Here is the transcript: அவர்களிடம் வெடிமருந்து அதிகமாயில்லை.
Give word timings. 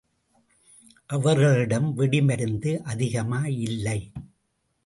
அவர்களிடம் 1.05 1.97
வெடிமருந்து 1.97 2.71
அதிகமாயில்லை. 2.85 3.99